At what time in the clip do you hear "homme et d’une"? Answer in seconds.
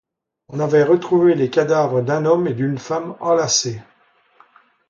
2.25-2.79